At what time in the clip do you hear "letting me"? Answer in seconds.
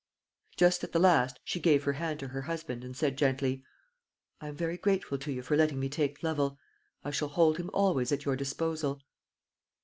5.55-5.89